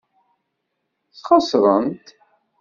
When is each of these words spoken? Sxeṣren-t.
Sxeṣren-t. 1.15 2.05